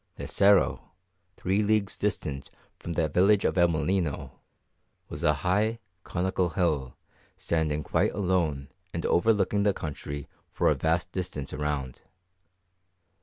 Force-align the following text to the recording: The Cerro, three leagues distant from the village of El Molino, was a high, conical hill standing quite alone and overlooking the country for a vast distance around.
The 0.15 0.27
Cerro, 0.27 0.93
three 1.37 1.61
leagues 1.61 1.95
distant 1.95 2.49
from 2.79 2.93
the 2.93 3.07
village 3.07 3.45
of 3.45 3.55
El 3.55 3.67
Molino, 3.67 4.31
was 5.09 5.23
a 5.23 5.31
high, 5.45 5.77
conical 6.03 6.49
hill 6.49 6.97
standing 7.37 7.83
quite 7.83 8.11
alone 8.11 8.69
and 8.95 9.05
overlooking 9.05 9.61
the 9.61 9.75
country 9.75 10.27
for 10.49 10.71
a 10.71 10.73
vast 10.73 11.11
distance 11.11 11.53
around. 11.53 12.01